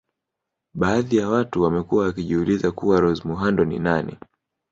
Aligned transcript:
Baadhi 0.73 1.17
ya 1.17 1.29
watu 1.29 1.61
wamekuwa 1.61 2.05
wakijiuliza 2.05 2.71
kuwa 2.71 2.99
Rose 2.99 3.27
muhando 3.27 3.65
ni 3.65 3.79
nani 3.79 4.17